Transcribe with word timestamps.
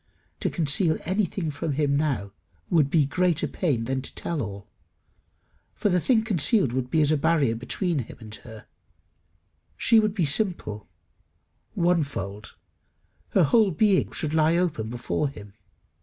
To 0.39 0.49
conceal 0.49 0.97
anything 1.05 1.51
from 1.51 1.73
him 1.73 1.95
now 1.95 2.31
would 2.71 2.89
be 2.89 3.05
greater 3.05 3.45
pain 3.47 3.83
than 3.83 4.01
to 4.01 4.15
tell 4.15 4.41
all, 4.41 4.67
for 5.75 5.89
the 5.89 5.99
thing 5.99 6.23
concealed 6.23 6.73
would 6.73 6.89
be 6.89 7.01
as 7.03 7.11
a 7.11 7.17
barrier 7.17 7.53
between 7.53 7.99
him 7.99 8.17
and 8.19 8.33
her; 8.37 8.65
she 9.77 9.99
would 9.99 10.15
be 10.15 10.25
simple 10.25 10.87
one 11.75 12.01
fold; 12.01 12.55
her 13.33 13.43
whole 13.43 13.69
being 13.69 14.11
should 14.11 14.33
lie 14.33 14.57
open 14.57 14.89
before 14.89 15.29
him. 15.29 15.53